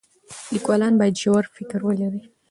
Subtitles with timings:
[0.53, 2.21] لیکوالان باید ژور فکر ولري.